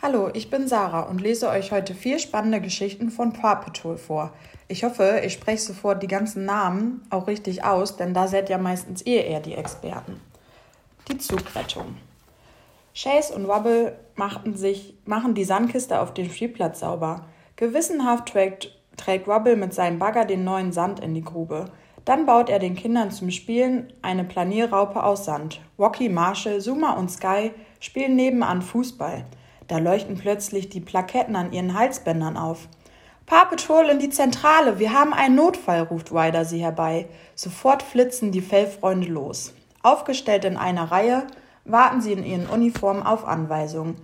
Hallo, 0.00 0.30
ich 0.32 0.48
bin 0.48 0.68
Sarah 0.68 1.00
und 1.00 1.20
lese 1.20 1.48
euch 1.48 1.72
heute 1.72 1.92
vier 1.92 2.20
spannende 2.20 2.60
Geschichten 2.60 3.10
von 3.10 3.32
Paw 3.32 3.56
Patrol 3.56 3.96
vor. 3.96 4.32
Ich 4.68 4.84
hoffe, 4.84 5.22
ich 5.24 5.32
spreche 5.32 5.60
sofort 5.60 6.04
die 6.04 6.06
ganzen 6.06 6.44
Namen 6.44 7.02
auch 7.10 7.26
richtig 7.26 7.64
aus, 7.64 7.96
denn 7.96 8.14
da 8.14 8.28
seid 8.28 8.48
ja 8.48 8.58
meistens 8.58 9.04
ihr 9.04 9.24
eher 9.24 9.40
die 9.40 9.54
Experten. 9.54 10.20
Die 11.08 11.18
Zugrettung. 11.18 11.96
Chase 12.94 13.34
und 13.34 13.48
Wobble 13.48 13.98
machten 14.14 14.56
sich, 14.56 14.94
machen 15.04 15.34
die 15.34 15.42
Sandkiste 15.42 15.98
auf 16.00 16.14
dem 16.14 16.30
Spielplatz 16.30 16.78
sauber. 16.78 17.26
Gewissenhaft 17.56 18.28
trägt, 18.28 18.78
trägt 18.96 19.26
Wobble 19.26 19.56
mit 19.56 19.74
seinem 19.74 19.98
Bagger 19.98 20.24
den 20.24 20.44
neuen 20.44 20.70
Sand 20.70 21.00
in 21.00 21.16
die 21.16 21.24
Grube. 21.24 21.72
Dann 22.04 22.24
baut 22.24 22.50
er 22.50 22.60
den 22.60 22.76
Kindern 22.76 23.10
zum 23.10 23.32
Spielen 23.32 23.92
eine 24.02 24.22
Planierraupe 24.22 25.02
aus 25.02 25.24
Sand. 25.24 25.60
Rocky, 25.76 26.08
Marshall, 26.08 26.60
Zuma 26.60 26.92
und 26.92 27.10
Sky 27.10 27.50
spielen 27.80 28.14
nebenan 28.14 28.62
Fußball. 28.62 29.24
Da 29.68 29.78
leuchten 29.78 30.16
plötzlich 30.16 30.70
die 30.70 30.80
Plaketten 30.80 31.36
an 31.36 31.52
ihren 31.52 31.78
Halsbändern 31.78 32.36
auf. 32.36 32.68
Paw 33.26 33.44
Patrol 33.44 33.90
in 33.90 33.98
die 33.98 34.08
Zentrale, 34.08 34.78
wir 34.78 34.94
haben 34.94 35.12
einen 35.12 35.34
Notfall, 35.34 35.82
ruft 35.82 36.10
Ryder 36.10 36.46
sie 36.46 36.62
herbei. 36.62 37.06
Sofort 37.34 37.82
flitzen 37.82 38.32
die 38.32 38.40
Fellfreunde 38.40 39.06
los. 39.06 39.52
Aufgestellt 39.82 40.46
in 40.46 40.56
einer 40.56 40.90
Reihe 40.90 41.26
warten 41.66 42.00
sie 42.00 42.12
in 42.12 42.24
ihren 42.24 42.46
Uniformen 42.46 43.02
auf 43.02 43.26
Anweisungen. 43.26 43.96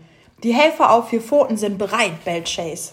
Die 0.43 0.53
Helfer 0.53 0.93
auf 0.93 1.09
vier 1.09 1.23
Pfoten 1.23 1.57
sind 1.57 1.79
bereit, 1.79 2.23
bellt 2.27 2.55
Chase. 2.55 2.93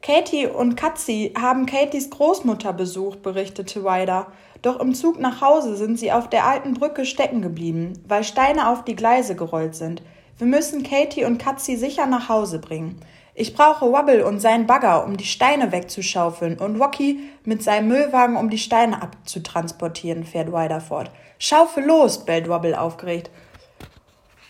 Katie 0.00 0.46
und 0.46 0.76
Katzi 0.76 1.32
haben 1.36 1.66
Katies 1.66 2.08
Großmutter 2.10 2.72
besucht, 2.72 3.22
berichtete 3.22 3.80
Ryder. 3.80 4.28
Doch 4.62 4.78
im 4.78 4.94
Zug 4.94 5.18
nach 5.18 5.40
Hause 5.40 5.76
sind 5.76 5.98
sie 5.98 6.12
auf 6.12 6.30
der 6.30 6.46
alten 6.46 6.74
Brücke 6.74 7.04
stecken 7.04 7.42
geblieben, 7.42 7.94
weil 8.06 8.22
Steine 8.22 8.68
auf 8.70 8.84
die 8.84 8.94
Gleise 8.94 9.34
gerollt 9.34 9.74
sind. 9.74 10.02
Wir 10.38 10.46
müssen 10.46 10.84
Katie 10.84 11.24
und 11.24 11.38
Katzi 11.38 11.76
sicher 11.76 12.06
nach 12.06 12.28
Hause 12.28 12.60
bringen. 12.60 13.00
Ich 13.34 13.54
brauche 13.54 13.86
Wobble 13.86 14.24
und 14.24 14.38
seinen 14.38 14.66
Bagger, 14.66 15.04
um 15.04 15.16
die 15.16 15.24
Steine 15.24 15.72
wegzuschaufeln, 15.72 16.58
und 16.58 16.80
Rocky 16.80 17.20
mit 17.44 17.62
seinem 17.62 17.88
Müllwagen, 17.88 18.36
um 18.36 18.48
die 18.48 18.58
Steine 18.58 19.02
abzutransportieren, 19.02 20.24
fährt 20.24 20.52
Ryder 20.52 20.80
fort. 20.80 21.10
Schaufel 21.40 21.84
los, 21.84 22.24
bellt 22.24 22.48
Wobble 22.48 22.78
aufgeregt. 22.78 23.30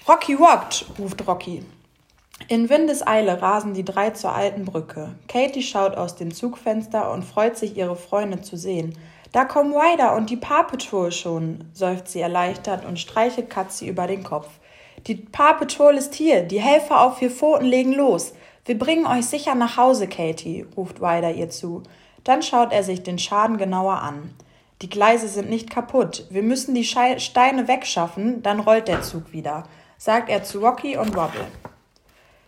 Rocky 0.07 0.35
rockt, 0.35 0.87
ruft 0.99 1.27
Rocky. 1.27 1.63
In 2.49 2.69
Windeseile 2.69 3.41
rasen 3.41 3.73
die 3.75 3.85
drei 3.85 4.11
zur 4.11 4.35
alten 4.35 4.65
Brücke. 4.65 5.15
Katie 5.27 5.63
schaut 5.63 5.97
aus 5.97 6.17
dem 6.17 6.33
Zugfenster 6.33 7.11
und 7.13 7.25
freut 7.25 7.57
sich, 7.57 7.77
ihre 7.77 7.97
Freunde 7.97 8.43
zu 8.43 8.57
sehen. 8.57 8.97
Da 9.33 9.45
kommen 9.45 9.75
Ryder 9.75 10.17
und 10.17 10.31
die 10.31 10.37
Paw 10.37 10.65
Patrol 10.65 11.13
schon, 11.13 11.65
seufzt 11.73 12.13
sie 12.13 12.21
erleichtert 12.21 12.85
und 12.87 12.99
streichelt 12.99 13.51
Katzi 13.51 13.87
über 13.87 14.07
den 14.07 14.23
Kopf. 14.23 14.49
Die 15.07 15.15
Paw 15.15 15.55
Patrol 15.55 15.95
ist 15.95 16.15
hier. 16.15 16.43
Die 16.43 16.61
Helfer 16.61 17.01
auf 17.01 17.19
vier 17.19 17.31
Pfoten 17.31 17.67
legen 17.67 17.93
los. 17.93 18.35
Wir 18.65 18.79
bringen 18.79 19.07
euch 19.07 19.27
sicher 19.27 19.55
nach 19.55 19.77
Hause, 19.77 20.09
Katie, 20.09 20.67
ruft 20.77 21.01
Ryder 21.01 21.33
ihr 21.33 21.49
zu. 21.49 21.83
Dann 22.25 22.43
schaut 22.43 22.73
er 22.73 22.83
sich 22.83 23.03
den 23.03 23.19
Schaden 23.19 23.57
genauer 23.57 24.03
an. 24.03 24.35
Die 24.83 24.91
Gleise 24.91 25.29
sind 25.29 25.49
nicht 25.49 25.71
kaputt. 25.71 26.27
Wir 26.31 26.43
müssen 26.43 26.75
die 26.75 26.85
Steine 26.85 27.69
wegschaffen, 27.69 28.43
dann 28.43 28.61
rollt 28.61 28.87
der 28.89 29.03
Zug 29.03 29.33
wieder, 29.33 29.65
sagt 29.97 30.29
er 30.29 30.45
zu 30.45 30.61
Rocky 30.61 30.97
und 30.97 31.17
Wobble. 31.17 31.47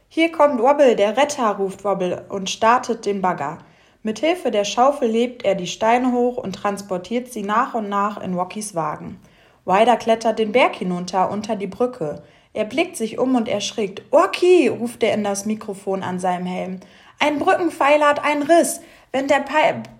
Hier 0.08 0.30
kommt 0.30 0.60
Wobble, 0.60 0.96
der 0.96 1.16
Retter, 1.16 1.50
ruft 1.56 1.84
Wobble 1.84 2.26
und 2.28 2.50
startet 2.50 3.06
den 3.06 3.22
Bagger. 3.22 3.58
Mit 4.02 4.18
Hilfe 4.18 4.50
der 4.50 4.64
Schaufel 4.64 5.08
lebt 5.08 5.44
er 5.44 5.54
die 5.54 5.66
Steine 5.66 6.12
hoch 6.12 6.36
und 6.36 6.54
transportiert 6.54 7.32
sie 7.32 7.42
nach 7.42 7.74
und 7.74 7.88
nach 7.88 8.20
in 8.20 8.34
Rockys 8.34 8.74
Wagen. 8.74 9.20
Ryder 9.66 9.96
klettert 9.96 10.38
den 10.38 10.52
Berg 10.52 10.76
hinunter 10.76 11.30
unter 11.30 11.56
die 11.56 11.66
Brücke. 11.66 12.22
Er 12.52 12.64
blickt 12.64 12.96
sich 12.96 13.18
um 13.18 13.36
und 13.36 13.48
erschrickt. 13.48 14.02
Orki, 14.10 14.68
ruft 14.68 15.02
er 15.02 15.14
in 15.14 15.22
das 15.24 15.46
Mikrofon 15.46 16.02
an 16.02 16.18
seinem 16.18 16.46
Helm. 16.46 16.80
Ein 17.18 17.38
Brückenpfeiler 17.38 18.08
hat 18.08 18.24
einen 18.24 18.42
Riss. 18.42 18.80
Wenn 19.12 19.28
der 19.28 19.44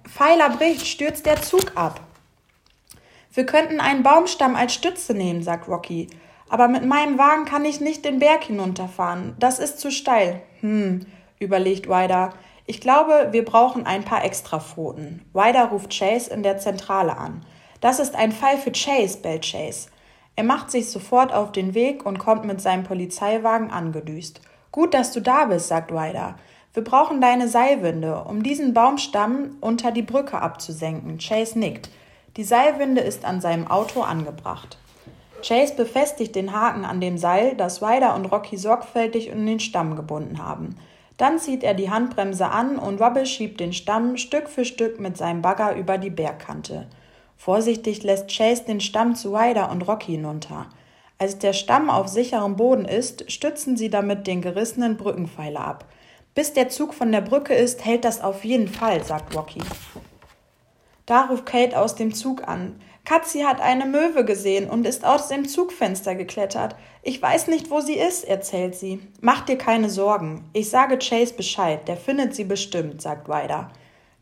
Pfeiler 0.09 0.51
bricht, 0.51 0.87
stürzt 0.87 1.27
der 1.27 1.41
Zug 1.43 1.73
ab. 1.77 2.01
Wir 3.33 3.47
könnten 3.47 3.81
einen 3.81 4.03
Baumstamm 4.03 4.57
als 4.57 4.75
Stütze 4.75 5.15
nehmen, 5.15 5.43
sagt 5.43 5.69
Rocky. 5.69 6.09
Aber 6.49 6.67
mit 6.67 6.85
meinem 6.85 7.17
Wagen 7.19 7.45
kann 7.45 7.65
ich 7.65 7.81
nicht 7.81 8.05
den 8.05 8.19
Berg 8.19 8.45
hinunterfahren. 8.45 9.37
Das 9.39 9.61
ist 9.61 9.79
zu 9.79 9.93
steil. 9.93 10.43
Hm, 10.61 11.07
überlegt 11.39 11.89
Ryder. 11.89 12.35
Ich 12.67 12.81
glaube, 12.81 13.29
wir 13.31 13.45
brauchen 13.45 13.87
ein 13.87 14.05
paar 14.05 14.25
Extrapfoten. 14.25 15.25
Ryder 15.35 15.67
ruft 15.67 15.97
Chase 15.97 16.33
in 16.33 16.43
der 16.43 16.59
Zentrale 16.59 17.17
an. 17.17 17.45
Das 17.81 18.01
ist 18.01 18.17
ein 18.17 18.33
Fall 18.33 18.59
für 18.59 18.73
Chase, 18.73 19.19
bellt 19.19 19.49
Chase. 19.49 19.89
Er 20.41 20.47
macht 20.47 20.71
sich 20.71 20.91
sofort 20.91 21.35
auf 21.35 21.53
den 21.53 21.75
Weg 21.75 22.07
und 22.07 22.19
kommt 22.19 22.47
mit 22.47 22.63
seinem 22.63 22.83
Polizeiwagen 22.83 23.71
angedüst. 23.71 24.41
Gut, 24.73 24.95
dass 24.95 25.13
du 25.13 25.21
da 25.21 25.45
bist, 25.45 25.69
sagt 25.69 25.93
Ryder. 25.93 26.37
Wir 26.73 26.83
brauchen 26.83 27.21
deine 27.21 27.47
Seilwinde, 27.47 28.25
um 28.25 28.43
diesen 28.43 28.73
Baumstamm 28.73 29.59
unter 29.61 29.93
die 29.93 30.01
Brücke 30.01 30.41
abzusenken. 30.41 31.19
Chase 31.19 31.59
nickt. 31.59 31.91
Die 32.39 32.45
Seilwinde 32.45 33.03
ist 33.03 33.27
an 33.27 33.43
seinem 33.43 33.67
Auto 33.67 34.01
angebracht. 34.01 34.79
Chase 35.47 35.75
befestigt 35.75 36.35
den 36.35 36.55
Haken 36.55 36.87
an 36.87 37.03
dem 37.03 37.19
Seil, 37.19 37.55
das 37.55 37.83
Ryder 37.83 38.15
und 38.15 38.25
Rocky 38.25 38.57
sorgfältig 38.57 39.29
in 39.29 39.45
den 39.45 39.61
Stamm 39.61 39.95
gebunden 39.95 40.43
haben. 40.43 40.75
Dann 41.19 41.39
zieht 41.39 41.63
er 41.63 41.75
die 41.75 41.91
Handbremse 41.91 42.49
an 42.49 42.79
und 42.79 42.99
Wobble 42.99 43.27
schiebt 43.27 43.61
den 43.61 43.75
Stamm 43.75 44.17
Stück 44.17 44.49
für 44.49 44.65
Stück 44.65 45.01
mit 45.01 45.19
seinem 45.19 45.43
Bagger 45.43 45.77
über 45.77 45.99
die 45.99 46.09
Bergkante. 46.09 46.87
Vorsichtig 47.41 48.03
lässt 48.03 48.29
Chase 48.29 48.65
den 48.65 48.83
Stamm 48.83 49.15
zu 49.15 49.35
Ryder 49.35 49.71
und 49.71 49.89
Rocky 49.89 50.13
hinunter. 50.13 50.67
Als 51.17 51.39
der 51.39 51.55
Stamm 51.55 51.89
auf 51.89 52.07
sicherem 52.07 52.57
Boden 52.57 52.85
ist, 52.85 53.33
stützen 53.33 53.79
sie 53.79 53.89
damit 53.89 54.27
den 54.27 54.43
gerissenen 54.43 54.99
Brückenpfeiler 54.99 55.61
ab. 55.61 55.87
Bis 56.35 56.53
der 56.53 56.69
Zug 56.69 56.93
von 56.93 57.11
der 57.11 57.23
Brücke 57.23 57.55
ist, 57.55 57.83
hält 57.83 58.05
das 58.05 58.21
auf 58.21 58.45
jeden 58.45 58.69
Fall, 58.69 59.03
sagt 59.03 59.35
Rocky. 59.35 59.63
Da 61.07 61.29
ruft 61.31 61.47
Kate 61.47 61.81
aus 61.81 61.95
dem 61.95 62.13
Zug 62.13 62.47
an. 62.47 62.79
Katzi 63.07 63.41
hat 63.41 63.63
eine 63.63 63.87
Möwe 63.87 64.27
gesehen 64.27 64.69
und 64.69 64.87
ist 64.87 65.07
aus 65.07 65.29
dem 65.29 65.49
Zugfenster 65.49 66.15
geklettert. 66.15 66.77
Ich 67.03 67.23
weiß 67.23 67.47
nicht, 67.47 67.71
wo 67.71 67.81
sie 67.81 67.97
ist, 67.97 68.25
erzählt 68.25 68.75
sie. 68.75 69.01
Mach 69.23 69.47
dir 69.47 69.57
keine 69.57 69.89
Sorgen. 69.89 70.45
Ich 70.53 70.69
sage 70.69 70.99
Chase 70.99 71.33
Bescheid, 71.33 71.89
der 71.89 71.97
findet 71.97 72.35
sie 72.35 72.45
bestimmt, 72.45 73.01
sagt 73.01 73.31
Ryder. 73.31 73.71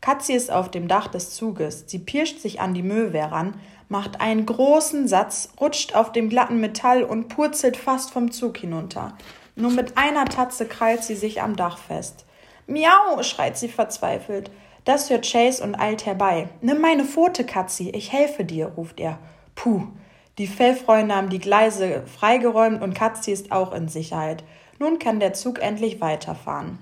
Katzi 0.01 0.33
ist 0.33 0.51
auf 0.51 0.71
dem 0.71 0.87
Dach 0.87 1.07
des 1.07 1.31
Zuges. 1.31 1.83
Sie 1.87 1.99
pirscht 1.99 2.39
sich 2.39 2.61
an 2.61 2.73
die 2.73 2.83
Möwe 2.83 3.17
heran, 3.17 3.55
macht 3.89 4.21
einen 4.21 4.45
großen 4.45 5.07
Satz, 5.07 5.49
rutscht 5.59 5.93
auf 5.93 6.11
dem 6.11 6.29
glatten 6.29 6.61
Metall 6.61 7.03
und 7.03 7.27
purzelt 7.27 7.75
fast 7.75 8.11
vom 8.11 8.31
Zug 8.31 8.57
hinunter. 8.57 9.17
Nur 9.55 9.71
mit 9.71 9.97
einer 9.97 10.25
Tatze 10.25 10.65
krallt 10.65 11.03
sie 11.03 11.15
sich 11.15 11.41
am 11.41 11.55
Dach 11.57 11.77
fest. 11.77 12.25
Miau, 12.65 13.21
schreit 13.23 13.57
sie 13.57 13.67
verzweifelt. 13.67 14.51
Das 14.85 15.09
hört 15.09 15.29
Chase 15.29 15.61
und 15.61 15.75
eilt 15.75 16.05
herbei. 16.05 16.47
Nimm 16.61 16.79
meine 16.79 17.03
Pfote, 17.03 17.43
Katzi, 17.43 17.89
ich 17.89 18.13
helfe 18.13 18.45
dir, 18.45 18.67
ruft 18.67 18.99
er. 18.99 19.19
Puh. 19.55 19.87
Die 20.37 20.47
Fellfreunde 20.47 21.13
haben 21.13 21.29
die 21.29 21.39
Gleise 21.39 22.03
freigeräumt 22.07 22.81
und 22.81 22.93
Katzi 22.93 23.31
ist 23.31 23.51
auch 23.51 23.73
in 23.73 23.89
Sicherheit. 23.89 24.45
Nun 24.79 24.97
kann 24.97 25.19
der 25.19 25.33
Zug 25.33 25.61
endlich 25.61 25.99
weiterfahren. 25.99 26.79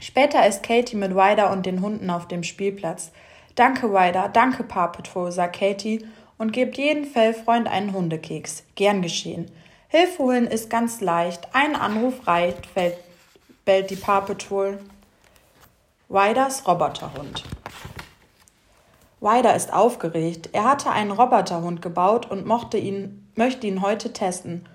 Später 0.00 0.46
ist 0.46 0.62
Katie 0.62 0.96
mit 0.96 1.12
Ryder 1.12 1.50
und 1.50 1.66
den 1.66 1.80
Hunden 1.80 2.10
auf 2.10 2.26
dem 2.28 2.42
Spielplatz. 2.42 3.12
Danke, 3.54 3.86
Ryder, 3.86 4.28
danke, 4.28 4.64
Paw 4.64 4.88
Patrol, 4.88 5.30
sagt 5.30 5.58
Katie 5.58 6.06
und 6.38 6.52
gibt 6.52 6.76
jedem 6.76 7.04
Fellfreund 7.04 7.68
einen 7.68 7.92
Hundekeks. 7.92 8.64
Gern 8.74 9.02
geschehen. 9.02 9.50
Hilfe 9.88 10.18
holen 10.18 10.46
ist 10.46 10.70
ganz 10.70 11.00
leicht. 11.00 11.48
Ein 11.52 11.76
Anruf 11.76 12.26
reicht, 12.26 12.66
fällt, 12.66 12.96
bellt 13.64 13.90
die 13.90 13.96
Paw 13.96 14.26
Patrol. 14.26 14.80
Ryders 16.10 16.66
Roboterhund. 16.66 17.44
Ryder 19.22 19.54
ist 19.54 19.72
aufgeregt. 19.72 20.50
Er 20.52 20.64
hatte 20.64 20.90
einen 20.90 21.12
Roboterhund 21.12 21.80
gebaut 21.80 22.30
und 22.30 22.44
mochte 22.44 22.76
ihn, 22.76 23.30
möchte 23.36 23.66
ihn 23.66 23.80
heute 23.80 24.12
testen. 24.12 24.68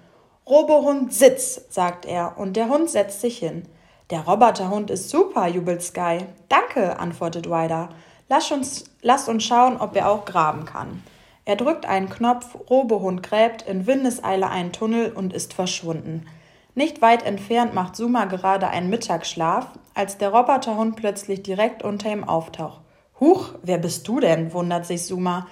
Robohund, 0.47 1.13
sitz, 1.13 1.62
sagt 1.69 2.06
er, 2.06 2.38
und 2.38 2.56
der 2.56 2.69
Hund 2.69 2.90
setzt 2.90 3.22
sich 3.22 3.38
hin. 3.38 3.68
Der 4.10 4.22
Roboterhund 4.22 4.90
ist 4.90 5.12
super, 5.12 5.48
jubelt 5.48 5.84
Sky. 5.84 6.26
Danke, 6.48 6.98
antwortet 6.98 7.46
Ryder. 7.46 7.90
Lass 8.28 8.52
uns, 8.52 8.86
lass 9.04 9.30
uns 9.30 9.44
schauen, 9.44 9.78
ob 9.78 9.96
er 9.96 10.10
auch 10.10 10.26
graben 10.26 10.66
kann. 10.66 11.04
Er 11.46 11.56
drückt 11.56 11.86
einen 11.86 12.10
Knopf, 12.10 12.56
Robohund 12.72 13.22
gräbt 13.22 13.62
in 13.64 13.86
Windeseile 13.86 14.50
einen 14.50 14.72
Tunnel 14.72 15.12
und 15.12 15.32
ist 15.32 15.54
verschwunden. 15.54 16.26
Nicht 16.74 17.04
weit 17.04 17.24
entfernt 17.24 17.76
macht 17.76 17.96
Suma 17.96 18.26
gerade 18.26 18.68
einen 18.70 18.90
Mittagsschlaf, 18.90 19.68
als 19.94 20.18
der 20.18 20.30
Roboterhund 20.30 20.96
plötzlich 20.96 21.44
direkt 21.44 21.84
unter 21.84 22.12
ihm 22.12 22.24
auftaucht. 22.24 22.82
Huch, 23.20 23.50
wer 23.62 23.78
bist 23.78 24.08
du 24.08 24.20
denn? 24.20 24.54
wundert 24.54 24.88
sich 24.88 25.06
Suma. 25.06 25.46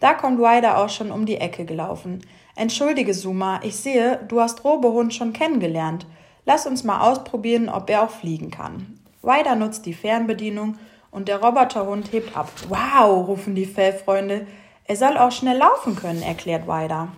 Da 0.00 0.12
kommt 0.12 0.38
Ryder 0.38 0.78
auch 0.78 0.90
schon 0.90 1.12
um 1.12 1.24
die 1.24 1.38
Ecke 1.38 1.64
gelaufen. 1.64 2.26
Entschuldige, 2.56 3.14
Suma, 3.14 3.60
ich 3.62 3.76
sehe, 3.76 4.20
du 4.28 4.40
hast 4.40 4.64
Robohund 4.64 5.14
schon 5.14 5.32
kennengelernt. 5.32 6.04
Lass 6.44 6.66
uns 6.66 6.84
mal 6.84 7.00
ausprobieren, 7.00 7.68
ob 7.68 7.88
er 7.88 8.02
auch 8.02 8.10
fliegen 8.10 8.50
kann. 8.50 8.98
Ryder 9.22 9.54
nutzt 9.54 9.86
die 9.86 9.94
Fernbedienung 9.94 10.76
und 11.10 11.28
der 11.28 11.42
Roboterhund 11.42 12.12
hebt 12.12 12.36
ab. 12.36 12.50
Wow, 12.68 13.28
rufen 13.28 13.54
die 13.54 13.66
Fellfreunde. 13.66 14.46
Er 14.84 14.96
soll 14.96 15.16
auch 15.16 15.30
schnell 15.30 15.58
laufen 15.58 15.94
können, 15.94 16.22
erklärt 16.22 16.66
Ryder. 16.66 17.08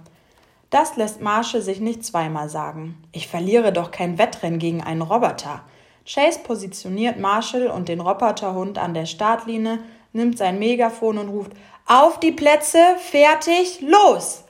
Das 0.69 0.97
lässt 0.97 1.21
Marshall 1.21 1.63
sich 1.63 1.81
nicht 1.81 2.05
zweimal 2.05 2.49
sagen. 2.49 3.03
Ich 3.13 3.29
verliere 3.29 3.73
doch 3.73 3.91
kein 3.91 4.19
Wettrennen 4.19 4.59
gegen 4.59 4.83
einen 4.83 5.03
Roboter. 5.03 5.63
Chase 6.07 6.41
positioniert 6.41 7.19
Marshall 7.19 7.69
und 7.69 7.89
den 7.89 8.01
Roboterhund 8.01 8.77
an 8.79 8.93
der 8.93 9.07
Startlinie, 9.07 9.79
nimmt 10.13 10.37
sein 10.37 10.59
Megafon 10.59 11.19
und 11.19 11.29
ruft 11.29 11.53
Auf 11.87 12.21
die 12.21 12.33
Plätze, 12.33 12.79
fertig, 12.99 13.81
los! 13.81 14.44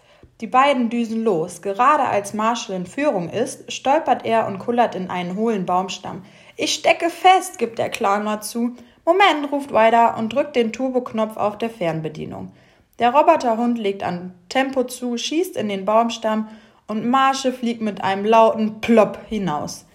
Die 0.44 0.50
beiden 0.50 0.90
düsen 0.90 1.24
los. 1.24 1.62
Gerade 1.62 2.02
als 2.02 2.34
Marshall 2.34 2.76
in 2.76 2.84
Führung 2.84 3.30
ist, 3.30 3.72
stolpert 3.72 4.26
er 4.26 4.46
und 4.46 4.58
kullert 4.58 4.94
in 4.94 5.08
einen 5.08 5.36
hohlen 5.36 5.64
Baumstamm. 5.64 6.22
Ich 6.58 6.74
stecke 6.74 7.08
fest, 7.08 7.58
gibt 7.58 7.78
der 7.78 7.90
mal 8.20 8.42
zu. 8.42 8.76
Moment, 9.06 9.50
ruft 9.50 9.72
Ryder 9.72 10.18
und 10.18 10.34
drückt 10.34 10.54
den 10.54 10.70
Turboknopf 10.70 11.38
auf 11.38 11.56
der 11.56 11.70
Fernbedienung. 11.70 12.52
Der 12.98 13.14
Roboterhund 13.14 13.78
legt 13.78 14.02
an 14.02 14.34
Tempo 14.50 14.84
zu, 14.84 15.16
schießt 15.16 15.56
in 15.56 15.70
den 15.70 15.86
Baumstamm 15.86 16.48
und 16.88 17.08
Marsche 17.08 17.50
fliegt 17.50 17.80
mit 17.80 18.04
einem 18.04 18.26
lauten 18.26 18.82
Plopp 18.82 19.20
hinaus. 19.26 19.86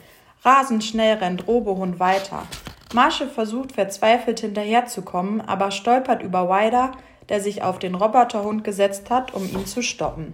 Rasend 0.43 0.83
schnell 0.83 1.17
rennt 1.17 1.47
Robohund 1.47 1.99
weiter. 1.99 2.47
Marsche 2.95 3.27
versucht 3.27 3.73
verzweifelt 3.73 4.39
hinterherzukommen, 4.39 5.41
aber 5.41 5.69
stolpert 5.69 6.23
über 6.23 6.49
Wider, 6.49 6.93
der 7.29 7.41
sich 7.41 7.63
auf 7.63 7.79
den 7.79 7.95
Roboterhund 7.95 8.63
gesetzt 8.63 9.09
hat, 9.09 9.33
um 9.33 9.43
ihn 9.45 9.65
zu 9.65 9.81
stoppen. 9.81 10.33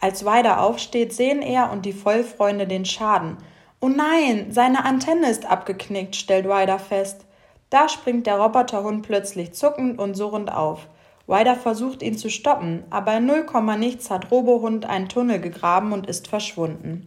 Als 0.00 0.24
Wider 0.24 0.62
aufsteht, 0.62 1.12
sehen 1.12 1.42
er 1.42 1.70
und 1.70 1.84
die 1.84 1.92
Vollfreunde 1.92 2.66
den 2.66 2.86
Schaden. 2.86 3.36
Oh 3.80 3.88
nein, 3.88 4.46
seine 4.50 4.84
Antenne 4.84 5.30
ist 5.30 5.44
abgeknickt, 5.50 6.16
stellt 6.16 6.46
Wider 6.46 6.78
fest. 6.78 7.26
Da 7.68 7.88
springt 7.88 8.26
der 8.26 8.38
Roboterhund 8.38 9.02
plötzlich 9.02 9.52
zuckend 9.52 9.98
und 9.98 10.14
surrend 10.14 10.52
auf. 10.52 10.88
Ryder 11.28 11.54
versucht 11.54 12.02
ihn 12.02 12.18
zu 12.18 12.28
stoppen, 12.28 12.82
aber 12.90 13.18
in 13.18 13.26
0, 13.26 13.46
nichts 13.78 14.10
hat 14.10 14.32
Robohund 14.32 14.86
einen 14.86 15.08
Tunnel 15.08 15.40
gegraben 15.40 15.92
und 15.92 16.08
ist 16.08 16.26
verschwunden. 16.26 17.06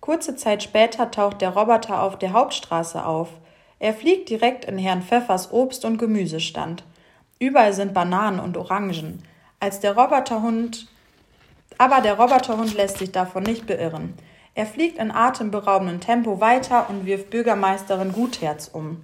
Kurze 0.00 0.34
Zeit 0.34 0.62
später 0.62 1.10
taucht 1.10 1.40
der 1.40 1.50
Roboter 1.50 2.02
auf 2.02 2.18
der 2.18 2.32
Hauptstraße 2.32 3.04
auf. 3.04 3.28
Er 3.78 3.94
fliegt 3.94 4.28
direkt 4.28 4.64
in 4.64 4.76
Herrn 4.76 5.02
Pfeffers 5.02 5.52
Obst- 5.52 5.84
und 5.84 5.98
Gemüsestand. 5.98 6.82
Überall 7.40 7.72
sind 7.72 7.92
Bananen 7.92 8.38
und 8.38 8.56
Orangen. 8.56 9.24
Als 9.58 9.80
der 9.80 9.96
Roboterhund 9.96 10.86
aber 11.80 12.02
der 12.02 12.18
Roboterhund 12.18 12.74
lässt 12.74 12.98
sich 12.98 13.10
davon 13.10 13.42
nicht 13.42 13.66
beirren. 13.66 14.12
Er 14.54 14.66
fliegt 14.66 14.98
in 14.98 15.10
atemberaubendem 15.10 15.98
Tempo 15.98 16.38
weiter 16.38 16.90
und 16.90 17.06
wirft 17.06 17.30
Bürgermeisterin 17.30 18.12
Gutherz 18.12 18.68
um. 18.70 19.00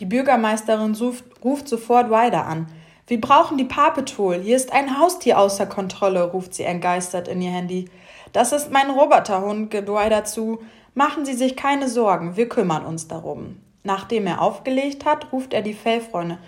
Die 0.00 0.04
Bürgermeisterin 0.04 0.96
ruft 1.44 1.68
sofort 1.68 2.10
Ryder 2.10 2.46
an. 2.46 2.66
Wir 3.06 3.20
brauchen 3.20 3.56
die 3.56 3.66
Paw 3.66 3.92
Patrol. 3.92 4.40
Hier 4.40 4.56
ist 4.56 4.72
ein 4.72 4.98
Haustier 4.98 5.38
außer 5.38 5.66
Kontrolle, 5.66 6.24
ruft 6.24 6.54
sie 6.54 6.64
entgeistert 6.64 7.28
in 7.28 7.40
ihr 7.40 7.52
Handy. 7.52 7.88
Das 8.32 8.50
ist 8.50 8.72
mein 8.72 8.90
Roboterhund, 8.90 9.70
gibt 9.70 9.88
Roy 9.88 10.10
dazu. 10.10 10.60
Machen 10.94 11.24
Sie 11.24 11.34
sich 11.34 11.54
keine 11.54 11.88
Sorgen, 11.88 12.36
wir 12.36 12.48
kümmern 12.48 12.84
uns 12.84 13.06
darum. 13.06 13.60
Nachdem 13.84 14.26
er 14.26 14.40
aufgelegt 14.40 15.04
hat, 15.04 15.30
ruft 15.30 15.54
er 15.54 15.62
die 15.62 15.74
Fellfreunde. 15.74 16.38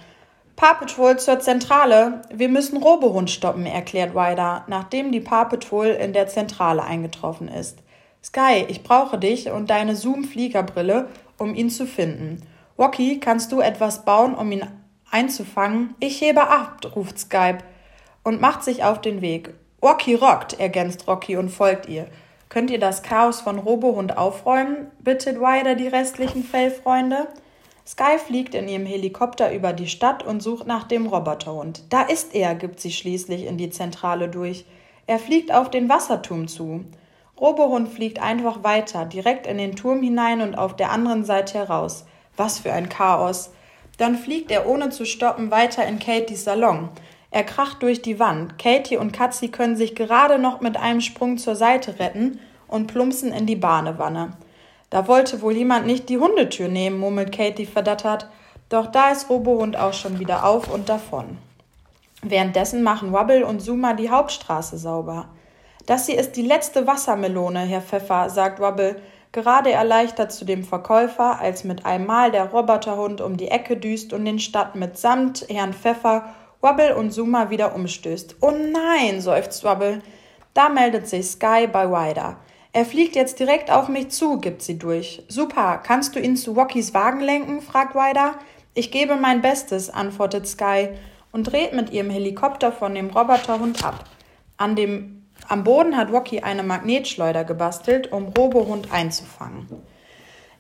Paw 0.57 0.73
Patrol 0.73 1.19
zur 1.19 1.39
Zentrale. 1.39 2.23
Wir 2.33 2.49
müssen 2.49 2.79
Robohund 2.79 3.31
stoppen, 3.31 3.67
erklärt 3.67 4.17
Ryder, 4.17 4.65
nachdem 4.69 5.13
die 5.13 5.21
Paw 5.21 5.45
Patrol 5.45 5.89
in 5.89 6.15
der 6.15 6.29
Zentrale 6.29 6.83
eingetroffen 6.83 7.49
ist. 7.49 7.81
Sky, 8.25 8.65
ich 8.67 8.83
brauche 8.83 9.19
dich 9.19 9.51
und 9.51 9.69
deine 9.69 9.95
Zoom-Fliegerbrille, 9.95 11.11
um 11.37 11.55
ihn 11.55 11.69
zu 11.69 11.87
finden. 11.87 12.41
Rocky, 12.79 13.21
kannst 13.21 13.53
du 13.53 13.61
etwas 13.61 14.07
bauen, 14.07 14.35
um 14.35 14.51
ihn 14.51 14.67
einzufangen. 15.11 15.95
Ich 16.01 16.23
hebe 16.23 16.49
ab, 16.49 16.81
ruft 16.97 17.19
Skype 17.19 17.59
und 18.23 18.41
macht 18.41 18.65
sich 18.65 18.83
auf 18.83 19.03
den 19.03 19.21
Weg. 19.21 19.53
Rocky 19.83 20.15
rockt, 20.15 20.59
ergänzt 20.59 21.07
Rocky 21.07 21.37
und 21.37 21.51
folgt 21.51 21.87
ihr. 21.87 22.07
Könnt 22.49 22.71
ihr 22.71 22.81
das 22.81 23.03
Chaos 23.03 23.43
von 23.43 23.59
Robohund 23.59 24.17
aufräumen? 24.17 24.91
bittet 25.01 25.37
Ryder 25.37 25.75
die 25.75 25.89
restlichen 25.89 26.43
Fellfreunde. 26.43 27.29
Sky 27.87 28.19
fliegt 28.19 28.57
in 28.57 28.67
ihrem 28.67 28.85
Helikopter 28.85 29.55
über 29.55 29.73
die 29.73 29.87
Stadt 29.87 30.25
und 30.25 30.43
sucht 30.43 30.67
nach 30.67 30.85
dem 30.85 31.07
Roboterhund. 31.07 31.85
Da 31.89 32.03
ist 32.03 32.35
er, 32.35 32.57
gibt 32.57 32.81
sie 32.81 32.91
schließlich 32.91 33.47
in 33.47 33.59
die 33.59 33.71
Zentrale 33.71 34.29
durch. 34.29 34.65
Er 35.07 35.21
fliegt 35.21 35.55
auf 35.55 35.71
den 35.71 35.89
Wasserturm 35.89 36.49
zu. 36.49 36.85
Robohund 37.41 37.89
fliegt 37.89 38.21
einfach 38.21 38.65
weiter, 38.65 39.05
direkt 39.05 39.47
in 39.47 39.59
den 39.59 39.77
Turm 39.77 40.03
hinein 40.03 40.41
und 40.41 40.57
auf 40.57 40.75
der 40.75 40.91
anderen 40.91 41.25
Seite 41.25 41.59
heraus. 41.59 42.07
Was 42.37 42.59
für 42.59 42.73
ein 42.73 42.89
Chaos. 42.89 43.51
Dann 43.99 44.17
fliegt 44.17 44.51
er 44.51 44.67
ohne 44.67 44.91
zu 44.91 45.05
stoppen 45.05 45.53
weiter 45.53 45.87
in 45.87 46.01
Katies 46.01 46.43
Salon. 46.43 46.89
Er 47.31 47.45
kracht 47.45 47.83
durch 47.83 48.03
die 48.03 48.19
Wand. 48.19 48.59
Katie 48.59 48.97
und 48.97 49.13
Katzi 49.13 49.49
können 49.49 49.77
sich 49.77 49.95
gerade 49.95 50.41
noch 50.41 50.61
mit 50.61 50.77
einem 50.77 51.01
Sprung 51.01 51.39
zur 51.39 51.55
Seite 51.55 52.01
retten 52.01 52.41
und 52.67 52.89
plumpsen 52.89 53.33
in 53.33 53.47
die 53.47 53.57
Badewanne. 53.57 54.33
Da 54.91 55.09
wollte 55.09 55.43
wohl 55.43 55.53
jemand 55.53 55.87
nicht 55.87 56.09
die 56.09 56.19
Hundetür 56.19 56.69
nehmen, 56.69 56.99
murmelt 56.99 57.33
Katie 57.33 57.67
verdattert. 57.67 58.29
Doch 58.69 58.87
da 58.87 59.11
ist 59.11 59.29
Robohund 59.31 59.77
auch 59.77 59.93
schon 59.93 60.19
wieder 60.19 60.45
auf 60.45 60.73
und 60.73 60.89
davon. 60.89 61.39
Währenddessen 62.23 62.83
machen 62.83 63.13
Wubble 63.13 63.47
und 63.47 63.61
Zuma 63.61 63.95
die 63.95 64.11
Hauptstraße 64.11 64.79
sauber. 64.79 65.29
Das 65.87 66.07
hier 66.07 66.19
ist 66.19 66.33
die 66.33 66.43
letzte 66.43 66.87
Wassermelone, 66.87 67.61
Herr 67.61 67.83
Pfeffer, 67.83 68.31
sagt 68.31 68.59
Wubble 68.59 68.97
gerade 69.37 69.71
erleichtert 69.71 70.33
zu 70.33 70.47
dem 70.47 70.65
Verkäufer, 70.65 71.39
als 71.39 71.63
mit 71.63 71.85
einem 71.85 72.07
Mal 72.07 72.33
der 72.33 72.47
Roboterhund 72.47 73.21
um 73.21 73.37
die 73.37 73.49
Ecke 73.49 73.77
düst 73.77 74.15
und 74.15 74.25
den 74.25 74.39
Stadt 74.39 74.75
mitsamt 74.77 75.45
Herrn 75.51 75.75
Pfeffer, 75.75 76.31
Wobble 76.63 76.97
und 76.97 77.13
Zuma 77.13 77.51
wieder 77.51 77.75
umstößt. 77.75 78.37
Oh 78.41 78.51
nein, 78.51 79.21
seufzt 79.21 79.63
Wobble. 79.63 80.01
Da 80.55 80.71
meldet 80.71 81.07
sich 81.07 81.27
Sky 81.27 81.69
bei 81.71 81.85
Ryder. 81.85 82.39
Er 82.77 82.85
fliegt 82.85 83.17
jetzt 83.17 83.41
direkt 83.41 83.71
auf 83.71 83.89
mich 83.89 84.11
zu, 84.11 84.39
gibt 84.39 84.61
sie 84.61 84.79
durch. 84.79 85.23
Super, 85.29 85.81
kannst 85.83 86.15
du 86.15 86.21
ihn 86.21 86.37
zu 86.37 86.57
Wockys 86.57 86.93
Wagen 86.93 87.23
lenken? 87.23 87.63
fragt 87.63 87.97
Ryder. 87.97 88.35
Ich 88.75 88.91
gebe 88.91 89.17
mein 89.17 89.41
Bestes, 89.41 89.89
antwortet 89.89 90.47
Sky 90.47 90.91
und 91.33 91.45
dreht 91.45 91.73
mit 91.73 91.89
ihrem 91.89 92.11
Helikopter 92.11 92.73
von 92.73 92.95
dem 92.95 93.09
Roboterhund 93.09 93.83
ab. 93.83 94.05
An 94.59 94.77
dem 94.77 95.25
am 95.49 95.65
Boden 95.65 95.97
hat 95.97 96.13
Rocky 96.13 96.41
eine 96.41 96.63
Magnetschleuder 96.63 97.45
gebastelt, 97.45 98.13
um 98.13 98.27
Robohund 98.37 98.93
einzufangen. 98.93 99.69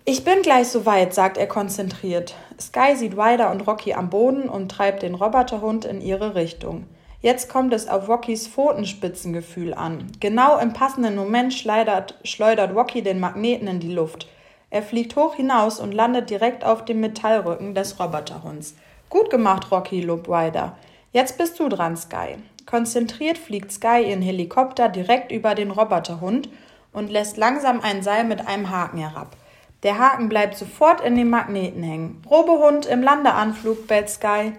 Ich 0.06 0.24
bin 0.24 0.40
gleich 0.40 0.69
soweit, 0.69 1.12
sagt 1.12 1.36
er 1.36 1.48
konzentriert. 1.48 2.34
Sky 2.58 2.96
sieht 2.96 3.12
Ryder 3.12 3.50
und 3.50 3.66
Rocky 3.66 3.92
am 3.92 4.08
Boden 4.08 4.48
und 4.48 4.70
treibt 4.70 5.02
den 5.02 5.16
Roboterhund 5.16 5.84
in 5.84 6.00
ihre 6.00 6.34
Richtung. 6.34 6.86
Jetzt 7.26 7.49
kommt 7.49 7.73
es 7.73 7.88
auf 7.88 8.08
Rockys 8.08 8.46
Pfotenspitzengefühl 8.46 9.75
an. 9.75 10.12
Genau 10.20 10.58
im 10.58 10.73
passenden 10.73 11.17
Moment 11.17 11.52
schleudert, 11.52 12.14
schleudert 12.23 12.73
Rocky 12.73 13.02
den 13.02 13.19
Magneten 13.19 13.67
in 13.67 13.81
die 13.81 13.93
Luft. 13.93 14.28
Er 14.70 14.84
fliegt 14.84 15.17
hoch 15.17 15.34
hinaus 15.34 15.81
und 15.81 15.90
landet 15.90 16.31
direkt 16.31 16.65
auf 16.65 16.84
dem 16.84 17.00
Metallrücken 17.00 17.74
des 17.74 17.98
Roboterhunds. 17.98 18.77
Gut 19.10 19.29
gemacht, 19.29 19.72
Rocky, 19.72 20.03
lobt 20.03 20.29
Ryder. 20.29 20.77
Jetzt 21.10 21.36
bist 21.36 21.58
du 21.58 21.69
dran, 21.69 21.96
Sky. 21.96 22.36
Konzentriert 22.65 23.39
fliegt 23.39 23.72
Sky 23.72 24.08
ihren 24.08 24.22
Helikopter 24.22 24.89
direkt 24.89 25.32
über 25.32 25.56
den 25.56 25.72
Roboterhund 25.72 26.48
und 26.93 27.10
lässt 27.10 27.36
langsam 27.36 27.81
ein 27.81 28.05
Seil 28.05 28.22
mit 28.22 28.46
einem 28.46 28.70
Haken 28.70 28.98
herab. 28.98 29.36
Der 29.82 29.98
Haken 29.98 30.29
bleibt 30.29 30.56
sofort 30.56 31.00
in 31.00 31.17
den 31.17 31.31
Magneten 31.31 31.82
hängen. 31.82 32.22
Robehund 32.31 32.86
im 32.86 33.03
Landeanflug, 33.03 33.89
bellt 33.89 34.10
Sky. 34.10 34.53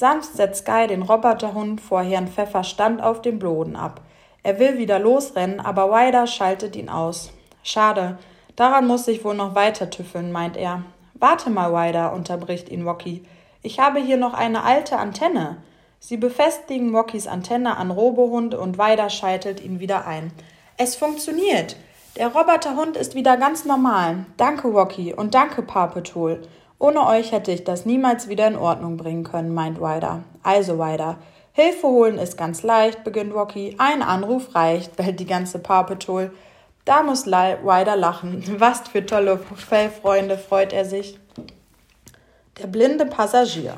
Sanft 0.00 0.34
setzt 0.34 0.62
Sky 0.62 0.86
den 0.86 1.02
Roboterhund 1.02 1.78
vor 1.78 2.00
Herrn 2.00 2.26
Pfeffer 2.26 2.64
Stand 2.64 3.02
auf 3.02 3.20
dem 3.20 3.38
Boden 3.38 3.76
ab. 3.76 4.00
Er 4.42 4.58
will 4.58 4.78
wieder 4.78 4.98
losrennen, 4.98 5.60
aber 5.60 5.92
Ryder 5.92 6.26
schaltet 6.26 6.74
ihn 6.74 6.88
aus. 6.88 7.32
Schade, 7.62 8.16
daran 8.56 8.86
muss 8.86 9.06
ich 9.08 9.26
wohl 9.26 9.34
noch 9.34 9.54
weiter 9.54 9.90
tüffeln, 9.90 10.32
meint 10.32 10.56
er. 10.56 10.84
Warte 11.12 11.50
mal, 11.50 11.74
Ryder, 11.74 12.14
unterbricht 12.14 12.70
ihn 12.70 12.88
Rocky. 12.88 13.26
Ich 13.62 13.78
habe 13.78 14.00
hier 14.00 14.16
noch 14.16 14.32
eine 14.32 14.62
alte 14.62 14.96
Antenne. 14.96 15.58
Sie 15.98 16.16
befestigen 16.16 16.90
Mockys 16.90 17.26
Antenne 17.26 17.76
an 17.76 17.90
Robohund 17.90 18.54
und 18.54 18.78
Weider 18.78 19.10
scheitelt 19.10 19.62
ihn 19.62 19.80
wieder 19.80 20.06
ein. 20.06 20.32
Es 20.78 20.96
funktioniert. 20.96 21.76
Der 22.16 22.28
Roboterhund 22.28 22.96
ist 22.96 23.14
wieder 23.14 23.36
ganz 23.36 23.66
normal. 23.66 24.24
Danke, 24.38 24.68
Rocky, 24.68 25.12
und 25.12 25.34
danke, 25.34 25.60
Papetul. 25.60 26.40
Ohne 26.80 27.06
euch 27.06 27.30
hätte 27.30 27.52
ich 27.52 27.62
das 27.62 27.84
niemals 27.84 28.28
wieder 28.28 28.48
in 28.48 28.56
Ordnung 28.56 28.96
bringen 28.96 29.22
können, 29.22 29.52
meint 29.52 29.78
Ryder. 29.78 30.24
Also, 30.42 30.82
Ryder. 30.82 31.18
Hilfe 31.52 31.86
holen 31.86 32.16
ist 32.16 32.38
ganz 32.38 32.62
leicht, 32.62 33.04
beginnt 33.04 33.34
Rocky. 33.34 33.74
Ein 33.76 34.02
Anruf 34.02 34.54
reicht, 34.54 34.96
bellt 34.96 35.20
die 35.20 35.26
ganze 35.26 35.58
Papetul. 35.58 36.32
Da 36.86 37.02
muss 37.02 37.26
Ryder 37.26 37.96
lachen. 37.96 38.42
Was 38.58 38.88
für 38.88 39.04
tolle 39.04 39.38
Fellfreunde, 39.38 40.38
freut 40.38 40.72
er 40.72 40.86
sich. 40.86 41.18
Der 42.58 42.66
blinde 42.66 43.04
Passagier. 43.04 43.76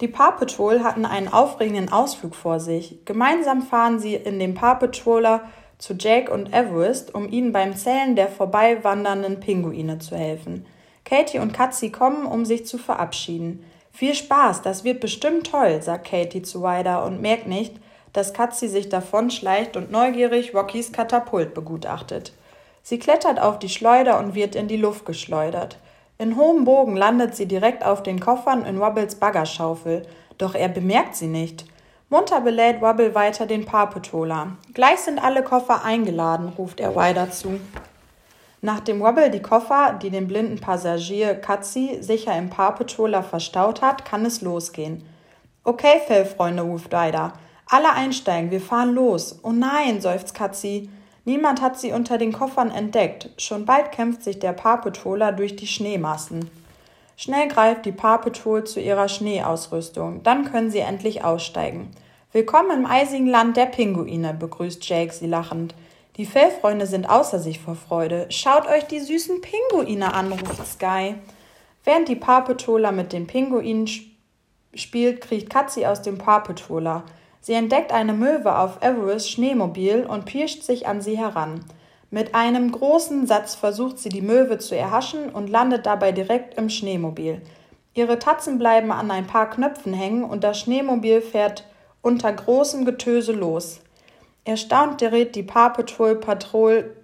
Die 0.00 0.08
Paw 0.08 0.30
Patrol 0.30 0.82
hatten 0.82 1.04
einen 1.04 1.28
aufregenden 1.28 1.92
Ausflug 1.92 2.34
vor 2.34 2.58
sich. 2.58 3.04
Gemeinsam 3.04 3.60
fahren 3.60 3.98
sie 3.98 4.14
in 4.14 4.38
dem 4.38 4.54
Paw 4.54 4.76
Patroller 4.76 5.42
zu 5.76 5.92
Jake 5.92 6.32
und 6.32 6.54
Everest, 6.54 7.14
um 7.14 7.30
ihnen 7.30 7.52
beim 7.52 7.76
Zählen 7.76 8.16
der 8.16 8.28
vorbeiwandernden 8.28 9.40
Pinguine 9.40 9.98
zu 9.98 10.16
helfen. 10.16 10.64
Katie 11.08 11.38
und 11.38 11.54
Katzi 11.54 11.90
kommen, 11.90 12.26
um 12.26 12.44
sich 12.44 12.66
zu 12.66 12.76
verabschieden. 12.76 13.64
Viel 13.92 14.14
Spaß, 14.14 14.60
das 14.60 14.84
wird 14.84 15.00
bestimmt 15.00 15.50
toll, 15.50 15.80
sagt 15.80 16.06
Katie 16.06 16.42
zu 16.42 16.62
Ryder 16.62 17.04
und 17.04 17.22
merkt 17.22 17.46
nicht, 17.46 17.74
dass 18.12 18.34
Katzi 18.34 18.68
sich 18.68 18.90
davonschleicht 18.90 19.76
und 19.76 19.90
neugierig 19.90 20.54
Rockys 20.54 20.92
Katapult 20.92 21.54
begutachtet. 21.54 22.32
Sie 22.82 22.98
klettert 22.98 23.40
auf 23.40 23.58
die 23.58 23.70
Schleuder 23.70 24.18
und 24.18 24.34
wird 24.34 24.54
in 24.54 24.68
die 24.68 24.76
Luft 24.76 25.06
geschleudert. 25.06 25.78
In 26.18 26.36
hohem 26.36 26.64
Bogen 26.64 26.96
landet 26.96 27.34
sie 27.34 27.46
direkt 27.46 27.84
auf 27.84 28.02
den 28.02 28.20
Koffern 28.20 28.66
in 28.66 28.78
Wobbles 28.78 29.14
Baggerschaufel, 29.14 30.02
doch 30.36 30.54
er 30.54 30.68
bemerkt 30.68 31.16
sie 31.16 31.26
nicht. 31.26 31.64
Munter 32.10 32.40
belädt 32.40 32.82
Wobble 32.82 33.14
weiter 33.14 33.46
den 33.46 33.64
Papetroller. 33.64 34.56
Gleich 34.74 34.98
sind 35.00 35.22
alle 35.22 35.42
Koffer 35.42 35.84
eingeladen, 35.84 36.52
ruft 36.56 36.80
er 36.80 36.96
Ryder 36.96 37.30
zu. 37.30 37.60
Nachdem 38.60 39.00
Wobble 39.00 39.30
die 39.30 39.42
Koffer, 39.42 39.98
die 40.02 40.10
den 40.10 40.26
blinden 40.26 40.60
Passagier 40.60 41.34
Katzi 41.34 41.98
sicher 42.00 42.36
im 42.36 42.50
Papetroller 42.50 43.22
verstaut 43.22 43.82
hat, 43.82 44.04
kann 44.04 44.24
es 44.24 44.40
losgehen. 44.40 45.04
Okay, 45.62 46.00
Fellfreunde, 46.06 46.62
ruft 46.62 46.92
Ryder. 46.92 47.34
Alle 47.66 47.92
einsteigen, 47.92 48.50
wir 48.50 48.60
fahren 48.60 48.94
los. 48.94 49.38
Oh 49.42 49.52
nein, 49.52 50.00
seufzt 50.00 50.34
Katzi. 50.34 50.88
Niemand 51.24 51.60
hat 51.60 51.78
sie 51.78 51.92
unter 51.92 52.18
den 52.18 52.32
Koffern 52.32 52.70
entdeckt. 52.70 53.30
Schon 53.36 53.66
bald 53.66 53.92
kämpft 53.92 54.24
sich 54.24 54.38
der 54.38 54.54
Papetroller 54.54 55.30
durch 55.30 55.54
die 55.54 55.66
Schneemassen. 55.66 56.50
Schnell 57.16 57.48
greift 57.48 57.84
die 57.84 57.92
Paw 57.92 58.18
zu 58.64 58.80
ihrer 58.80 59.08
Schneeausrüstung. 59.08 60.22
Dann 60.22 60.50
können 60.50 60.70
sie 60.70 60.78
endlich 60.78 61.22
aussteigen. 61.22 61.90
Willkommen 62.32 62.70
im 62.70 62.86
eisigen 62.86 63.26
Land 63.26 63.56
der 63.56 63.66
Pinguine, 63.66 64.34
begrüßt 64.34 64.88
Jake 64.88 65.12
sie 65.12 65.26
lachend. 65.26 65.74
Die 66.18 66.26
Fellfreunde 66.26 66.88
sind 66.88 67.08
außer 67.08 67.38
sich 67.38 67.60
vor 67.60 67.76
Freude. 67.76 68.26
Schaut 68.30 68.66
euch 68.66 68.84
die 68.84 68.98
süßen 68.98 69.40
Pinguine 69.40 70.12
an, 70.12 70.32
ruft 70.32 70.66
Sky. 70.66 71.14
Während 71.84 72.08
die 72.08 72.16
Paw 72.16 72.42
mit 72.90 73.12
den 73.12 73.28
Pinguinen 73.28 73.88
spielt, 74.74 75.20
kriecht 75.20 75.48
Katzi 75.48 75.86
aus 75.86 76.02
dem 76.02 76.18
Paw. 76.18 76.42
Sie 77.40 77.52
entdeckt 77.52 77.92
eine 77.92 78.14
Möwe 78.14 78.58
auf 78.58 78.82
Everest 78.82 79.30
Schneemobil 79.30 80.04
und 80.06 80.24
pirscht 80.24 80.64
sich 80.64 80.88
an 80.88 81.00
sie 81.00 81.16
heran. 81.16 81.64
Mit 82.10 82.34
einem 82.34 82.72
großen 82.72 83.28
Satz 83.28 83.54
versucht 83.54 84.00
sie 84.00 84.08
die 84.08 84.20
Möwe 84.20 84.58
zu 84.58 84.76
erhaschen 84.76 85.28
und 85.28 85.48
landet 85.48 85.86
dabei 85.86 86.10
direkt 86.10 86.58
im 86.58 86.68
Schneemobil. 86.68 87.42
Ihre 87.94 88.18
Tatzen 88.18 88.58
bleiben 88.58 88.90
an 88.90 89.12
ein 89.12 89.28
paar 89.28 89.48
Knöpfen 89.50 89.94
hängen 89.94 90.24
und 90.24 90.42
das 90.42 90.58
Schneemobil 90.58 91.20
fährt 91.20 91.62
unter 92.02 92.32
großem 92.32 92.84
Getöse 92.84 93.32
los. 93.32 93.82
Erstaunt 94.48 95.02
dreht 95.02 95.34
die 95.34 95.42
Paw 95.42 95.68
Patrol 95.68 96.16
Patrol 96.16 96.96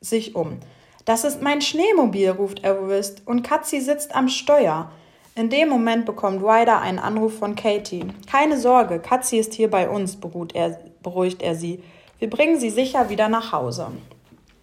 sich 0.00 0.36
um. 0.36 0.60
Das 1.04 1.24
ist 1.24 1.42
mein 1.42 1.60
Schneemobil, 1.60 2.30
ruft 2.30 2.62
Everest, 2.62 3.22
und 3.26 3.42
Katzi 3.42 3.80
sitzt 3.80 4.14
am 4.14 4.28
Steuer. 4.28 4.92
In 5.34 5.50
dem 5.50 5.68
Moment 5.68 6.06
bekommt 6.06 6.40
Ryder 6.40 6.80
einen 6.80 7.00
Anruf 7.00 7.36
von 7.36 7.56
Katie. 7.56 8.06
Keine 8.30 8.60
Sorge, 8.60 9.00
Katzi 9.00 9.38
ist 9.38 9.54
hier 9.54 9.68
bei 9.68 9.88
uns, 9.88 10.16
er, 10.54 10.78
beruhigt 11.02 11.42
er 11.42 11.56
sie. 11.56 11.82
Wir 12.20 12.30
bringen 12.30 12.60
sie 12.60 12.70
sicher 12.70 13.10
wieder 13.10 13.28
nach 13.28 13.50
Hause. 13.50 13.88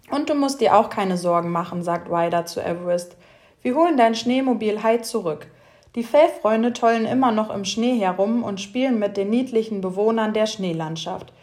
Und 0.09 0.29
du 0.29 0.35
musst 0.35 0.61
dir 0.61 0.77
auch 0.77 0.89
keine 0.89 1.17
Sorgen 1.17 1.49
machen, 1.49 1.83
sagt 1.83 2.09
Ryder 2.09 2.45
zu 2.45 2.61
Everest. 2.61 3.17
Wir 3.61 3.75
holen 3.75 3.97
dein 3.97 4.15
Schneemobil 4.15 4.83
heil 4.83 5.03
zurück. 5.03 5.47
Die 5.95 6.03
Fellfreunde 6.03 6.71
tollen 6.71 7.05
immer 7.05 7.33
noch 7.33 7.53
im 7.53 7.65
Schnee 7.65 7.99
herum 7.99 8.41
und 8.43 8.61
spielen 8.61 8.99
mit 8.99 9.17
den 9.17 9.29
niedlichen 9.29 9.81
Bewohnern 9.81 10.33
der 10.33 10.45
Schneelandschaft. 10.45 11.33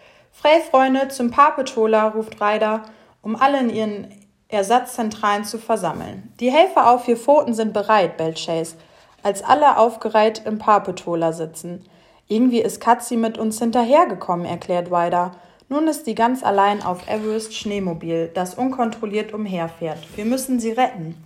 Fellfreunde 0.40 1.08
zum 1.08 1.30
Papetola, 1.30 2.08
ruft 2.08 2.40
Ryder, 2.40 2.82
um 3.22 3.36
alle 3.36 3.58
in 3.58 3.70
ihren 3.70 4.08
Ersatzzentralen 4.48 5.44
zu 5.44 5.58
versammeln. 5.58 6.32
Die 6.40 6.52
Helfer 6.52 6.90
auf 6.90 7.04
vier 7.04 7.16
Pfoten 7.16 7.54
sind 7.54 7.72
bereit, 7.72 8.18
bellt 8.18 8.36
Chase, 8.44 8.76
als 9.22 9.42
alle 9.42 9.78
aufgereiht 9.78 10.42
im 10.44 10.58
Papetola 10.58 11.32
sitzen. 11.32 11.84
Irgendwie 12.28 12.60
ist 12.60 12.82
Katzi 12.82 13.16
mit 13.16 13.38
uns 13.38 13.58
hinterhergekommen, 13.58 14.44
erklärt 14.44 14.92
Ryder. 14.92 15.32
Nun 15.70 15.88
ist 15.88 16.04
sie 16.04 16.14
ganz 16.14 16.44
allein 16.44 16.82
auf 16.82 17.08
Everest 17.08 17.54
Schneemobil, 17.54 18.30
das 18.34 18.54
unkontrolliert 18.54 19.32
umherfährt. 19.32 19.98
Wir 20.16 20.26
müssen 20.26 20.60
sie 20.60 20.70
retten. 20.70 21.16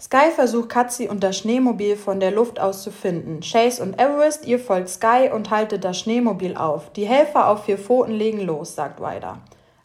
Sky 0.00 0.30
versucht 0.32 0.68
Katzi 0.68 1.08
und 1.08 1.24
das 1.24 1.38
Schneemobil 1.38 1.96
von 1.96 2.20
der 2.20 2.30
Luft 2.30 2.60
aus 2.60 2.84
zu 2.84 2.92
finden. 2.92 3.40
Chase 3.40 3.82
und 3.82 4.00
Everest, 4.00 4.46
ihr 4.46 4.60
folgt 4.60 4.90
Sky 4.90 5.28
und 5.34 5.50
haltet 5.50 5.82
das 5.82 5.98
Schneemobil 5.98 6.56
auf. 6.56 6.92
Die 6.92 7.04
Helfer 7.04 7.48
auf 7.48 7.64
vier 7.64 7.78
Pfoten 7.78 8.12
legen 8.12 8.40
los, 8.40 8.76
sagt 8.76 9.00
Ryder. 9.00 9.40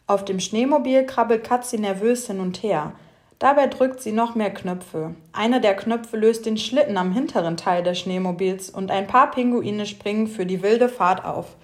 Auf 0.06 0.24
dem 0.24 0.38
Schneemobil 0.38 1.04
krabbelt 1.04 1.42
Katzi 1.42 1.78
nervös 1.78 2.28
hin 2.28 2.38
und 2.38 2.62
her. 2.62 2.92
Dabei 3.40 3.66
drückt 3.66 4.02
sie 4.02 4.12
noch 4.12 4.36
mehr 4.36 4.54
Knöpfe. 4.54 5.16
Einer 5.32 5.58
der 5.58 5.74
Knöpfe 5.74 6.16
löst 6.16 6.46
den 6.46 6.58
Schlitten 6.58 6.96
am 6.96 7.10
hinteren 7.10 7.56
Teil 7.56 7.82
des 7.82 7.98
Schneemobils 7.98 8.70
und 8.70 8.92
ein 8.92 9.08
paar 9.08 9.32
Pinguine 9.32 9.84
springen 9.84 10.28
für 10.28 10.46
die 10.46 10.62
wilde 10.62 10.88
Fahrt 10.88 11.24
auf. 11.24 11.56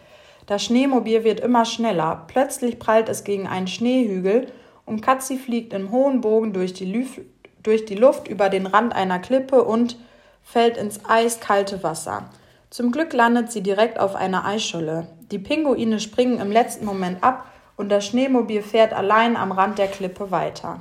Das 0.46 0.64
Schneemobil 0.64 1.22
wird 1.22 1.38
immer 1.38 1.64
schneller. 1.64 2.24
Plötzlich 2.26 2.80
prallt 2.80 3.08
es 3.08 3.22
gegen 3.22 3.46
einen 3.46 3.68
Schneehügel 3.68 4.48
und 4.86 5.02
Katzi 5.02 5.36
fliegt 5.36 5.72
im 5.72 5.92
hohen 5.92 6.20
Bogen 6.20 6.52
durch 6.52 6.72
die, 6.72 6.90
Lüf 6.90 7.20
durch 7.62 7.84
die 7.84 7.94
Luft 7.94 8.28
über 8.28 8.48
den 8.48 8.66
Rand 8.66 8.94
einer 8.94 9.18
Klippe 9.18 9.64
und 9.64 9.96
fällt 10.42 10.76
ins 10.76 11.00
eiskalte 11.08 11.82
Wasser. 11.82 12.30
Zum 12.70 12.92
Glück 12.92 13.12
landet 13.12 13.50
sie 13.50 13.62
direkt 13.62 13.98
auf 13.98 14.14
einer 14.14 14.44
Eisscholle. 14.44 15.08
Die 15.30 15.38
Pinguine 15.38 16.00
springen 16.00 16.40
im 16.40 16.52
letzten 16.52 16.84
Moment 16.84 17.22
ab 17.22 17.46
und 17.76 17.88
das 17.88 18.06
Schneemobil 18.06 18.62
fährt 18.62 18.92
allein 18.92 19.36
am 19.36 19.52
Rand 19.52 19.78
der 19.78 19.88
Klippe 19.88 20.30
weiter. 20.30 20.80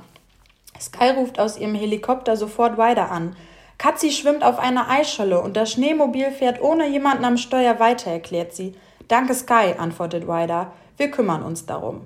Sky 0.80 1.10
ruft 1.10 1.38
aus 1.38 1.58
ihrem 1.58 1.74
Helikopter 1.74 2.36
sofort 2.36 2.78
weiter 2.78 3.10
an. 3.10 3.36
Katzi 3.78 4.10
schwimmt 4.10 4.44
auf 4.44 4.58
einer 4.58 4.88
Eisscholle 4.90 5.40
und 5.40 5.56
das 5.56 5.72
Schneemobil 5.72 6.30
fährt 6.30 6.60
ohne 6.60 6.88
jemanden 6.88 7.24
am 7.24 7.36
Steuer 7.36 7.80
weiter, 7.80 8.10
erklärt 8.10 8.54
sie. 8.54 8.74
Danke, 9.08 9.34
Sky, 9.34 9.74
antwortet 9.78 10.28
Ryder. 10.28 10.72
Wir 10.96 11.10
kümmern 11.10 11.42
uns 11.42 11.66
darum. 11.66 12.02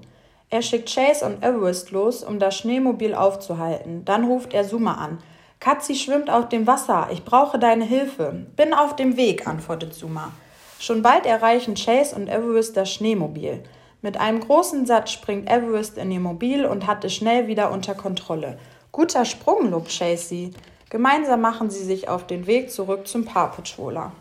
Er 0.50 0.62
schickt 0.62 0.92
Chase 0.94 1.24
und 1.24 1.42
Everest 1.42 1.90
los, 1.90 2.22
um 2.22 2.38
das 2.38 2.56
Schneemobil 2.56 3.14
aufzuhalten. 3.14 4.04
Dann 4.04 4.24
ruft 4.24 4.54
er 4.54 4.64
Suma 4.64 4.94
an. 4.94 5.18
Katzi 5.60 5.94
schwimmt 5.94 6.30
auf 6.30 6.48
dem 6.48 6.66
Wasser. 6.66 7.08
Ich 7.10 7.24
brauche 7.24 7.58
deine 7.58 7.84
Hilfe. 7.84 8.46
Bin 8.54 8.74
auf 8.74 8.96
dem 8.96 9.16
Weg, 9.16 9.46
antwortet 9.46 9.94
Suma. 9.94 10.32
Schon 10.78 11.02
bald 11.02 11.26
erreichen 11.26 11.74
Chase 11.74 12.14
und 12.14 12.28
Everest 12.28 12.76
das 12.76 12.92
Schneemobil. 12.92 13.62
Mit 14.02 14.20
einem 14.20 14.40
großen 14.40 14.84
Satz 14.84 15.12
springt 15.12 15.48
Everest 15.50 15.96
in 15.96 16.12
ihr 16.12 16.20
Mobil 16.20 16.66
und 16.66 16.86
hat 16.86 17.04
es 17.04 17.14
schnell 17.14 17.46
wieder 17.46 17.70
unter 17.70 17.94
Kontrolle. 17.94 18.58
Guter 18.92 19.24
Sprung, 19.24 19.70
lobt 19.70 19.88
Chase 19.88 20.26
sie. 20.26 20.50
Gemeinsam 20.90 21.40
machen 21.40 21.70
sie 21.70 21.82
sich 21.82 22.08
auf 22.08 22.26
den 22.26 22.46
Weg 22.46 22.70
zurück 22.70 23.08
zum 23.08 23.24
Paw 23.24 23.48
Patroller. 23.56 24.12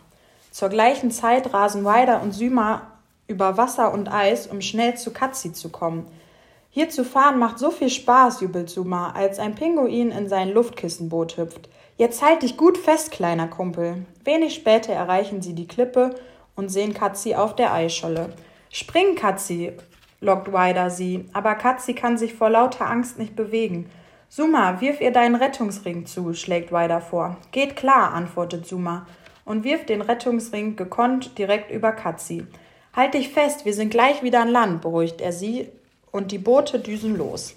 Zur 0.51 0.69
gleichen 0.69 1.11
Zeit 1.11 1.53
rasen 1.53 1.85
Ryder 1.85 2.21
und 2.21 2.31
Syma 2.31 2.92
über 3.33 3.57
Wasser 3.57 3.91
und 3.91 4.13
Eis, 4.13 4.45
um 4.45 4.61
schnell 4.61 4.95
zu 4.95 5.11
Katzi 5.11 5.51
zu 5.51 5.69
kommen. 5.69 6.05
Hier 6.69 6.89
zu 6.89 7.03
fahren 7.03 7.39
macht 7.39 7.57
so 7.59 7.71
viel 7.71 7.89
Spaß, 7.89 8.41
jubelt 8.41 8.69
Suma, 8.69 9.11
als 9.11 9.39
ein 9.39 9.55
Pinguin 9.55 10.11
in 10.11 10.29
sein 10.29 10.53
Luftkissenboot 10.53 11.37
hüpft. 11.37 11.67
Jetzt 11.97 12.23
halt 12.23 12.43
dich 12.43 12.57
gut 12.57 12.77
fest, 12.77 13.11
kleiner 13.11 13.47
Kumpel. 13.47 14.05
Wenig 14.23 14.53
später 14.53 14.93
erreichen 14.93 15.41
sie 15.41 15.53
die 15.53 15.67
Klippe 15.67 16.15
und 16.55 16.69
sehen 16.69 16.93
Katzi 16.93 17.35
auf 17.35 17.55
der 17.55 17.73
Eisscholle. 17.73 18.33
Spring, 18.71 19.15
Katzi, 19.15 19.73
lockt 20.21 20.47
Ryder 20.47 20.89
sie, 20.89 21.25
aber 21.33 21.55
Katzi 21.55 21.93
kann 21.93 22.17
sich 22.17 22.33
vor 22.33 22.49
lauter 22.49 22.89
Angst 22.89 23.19
nicht 23.19 23.35
bewegen. 23.35 23.89
Suma, 24.29 24.79
wirf 24.81 25.01
ihr 25.01 25.11
deinen 25.11 25.35
Rettungsring 25.35 26.05
zu, 26.05 26.33
schlägt 26.33 26.71
Ryder 26.71 27.01
vor. 27.01 27.37
Geht 27.51 27.75
klar, 27.75 28.13
antwortet 28.13 28.65
Suma 28.65 29.05
und 29.45 29.63
wirft 29.63 29.89
den 29.89 30.01
Rettungsring 30.01 30.75
gekonnt 30.75 31.37
direkt 31.37 31.69
über 31.71 31.91
Katzi. 31.91 32.47
Halt 32.95 33.15
dich 33.15 33.29
fest, 33.29 33.65
wir 33.65 33.73
sind 33.73 33.89
gleich 33.89 34.21
wieder 34.21 34.41
an 34.41 34.49
Land, 34.49 34.81
beruhigt 34.81 35.19
er 35.19 35.33
sie, 35.33 35.69
und 36.11 36.31
die 36.31 36.37
Boote 36.37 36.79
düsen 36.79 37.17
los. 37.17 37.55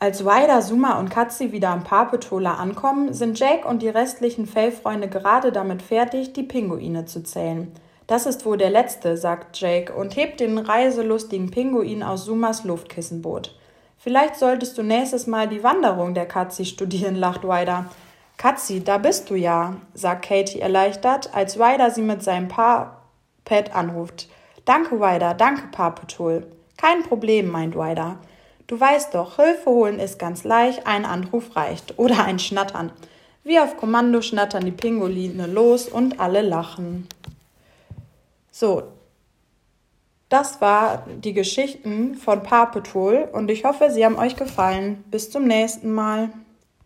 Als 0.00 0.24
Ryder, 0.24 0.62
Suma 0.62 0.98
und 0.98 1.10
Katzi 1.10 1.52
wieder 1.52 1.68
am 1.68 1.84
Papetola 1.84 2.54
ankommen, 2.54 3.12
sind 3.12 3.38
Jake 3.38 3.68
und 3.68 3.82
die 3.82 3.88
restlichen 3.88 4.46
Fellfreunde 4.46 5.08
gerade 5.08 5.52
damit 5.52 5.82
fertig, 5.82 6.32
die 6.32 6.42
Pinguine 6.42 7.04
zu 7.04 7.22
zählen. 7.22 7.70
Das 8.06 8.26
ist 8.26 8.44
wohl 8.44 8.56
der 8.56 8.70
letzte, 8.70 9.16
sagt 9.16 9.60
Jake 9.60 9.92
und 9.92 10.16
hebt 10.16 10.40
den 10.40 10.58
reiselustigen 10.58 11.50
Pinguin 11.52 12.02
aus 12.02 12.24
Sumas 12.24 12.64
Luftkissenboot. 12.64 13.54
Vielleicht 13.98 14.36
solltest 14.36 14.76
du 14.78 14.82
nächstes 14.82 15.28
Mal 15.28 15.46
die 15.46 15.62
Wanderung 15.62 16.14
der 16.14 16.26
Katzi 16.26 16.64
studieren, 16.64 17.14
lacht 17.14 17.44
Ryder. 17.44 17.84
Katzi, 18.38 18.82
da 18.82 18.98
bist 18.98 19.30
du 19.30 19.34
ja, 19.34 19.76
sagt 19.94 20.24
Katie 20.26 20.60
erleichtert, 20.60 21.32
als 21.34 21.60
Ryder 21.60 21.90
sie 21.90 22.02
mit 22.02 22.24
seinem 22.24 22.48
Paar-Pad 23.50 23.74
anruft. 23.74 24.28
Danke, 24.64 24.94
Ryder, 24.94 25.34
danke, 25.34 25.68
Papetul. 25.72 26.46
Kein 26.76 27.02
Problem, 27.02 27.50
meint 27.50 27.76
Ryder. 27.76 28.18
Du 28.66 28.78
weißt 28.78 29.14
doch, 29.14 29.36
Hilfe 29.36 29.68
holen 29.68 29.98
ist 29.98 30.18
ganz 30.18 30.44
leicht, 30.44 30.86
ein 30.86 31.04
Anruf 31.04 31.56
reicht. 31.56 31.98
Oder 31.98 32.24
ein 32.24 32.38
Schnattern. 32.38 32.92
Wie 33.42 33.58
auf 33.58 33.76
Kommando 33.76 34.22
schnattern 34.22 34.64
die 34.64 34.70
Pinguine 34.70 35.46
los 35.46 35.88
und 35.88 36.20
alle 36.20 36.42
lachen. 36.42 37.08
So, 38.52 38.84
das 40.28 40.60
war 40.60 41.06
die 41.08 41.32
Geschichten 41.32 42.14
von 42.14 42.42
Paw 42.42 42.66
Patrol 42.66 43.28
und 43.32 43.50
ich 43.50 43.64
hoffe, 43.64 43.90
sie 43.90 44.04
haben 44.04 44.18
euch 44.18 44.36
gefallen. 44.36 45.02
Bis 45.10 45.30
zum 45.30 45.46
nächsten 45.46 45.92
Mal. 45.92 46.30